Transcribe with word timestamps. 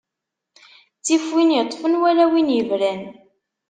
Ttif 0.97 1.25
win 1.33 1.55
iṭṭfen, 1.59 1.99
wala 2.01 2.25
win 2.31 2.53
ibran. 2.59 3.01